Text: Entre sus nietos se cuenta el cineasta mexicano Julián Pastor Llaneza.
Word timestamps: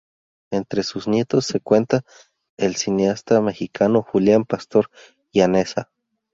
Entre 0.49 0.81
sus 0.81 1.07
nietos 1.07 1.45
se 1.45 1.59
cuenta 1.59 2.01
el 2.57 2.75
cineasta 2.75 3.39
mexicano 3.39 4.01
Julián 4.01 4.45
Pastor 4.45 4.89
Llaneza. 5.31 5.91